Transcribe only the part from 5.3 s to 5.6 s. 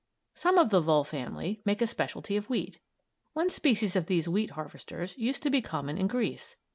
to